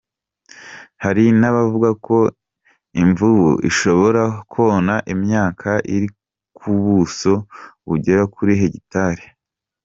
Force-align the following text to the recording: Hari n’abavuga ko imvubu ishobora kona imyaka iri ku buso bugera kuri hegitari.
Hari 1.03 1.25
n’abavuga 1.39 1.89
ko 2.05 2.17
imvubu 3.01 3.49
ishobora 3.69 4.23
kona 4.53 4.95
imyaka 5.13 5.69
iri 5.95 6.07
ku 6.57 6.69
buso 6.83 7.33
bugera 7.87 8.23
kuri 8.35 8.53
hegitari. 8.61 9.23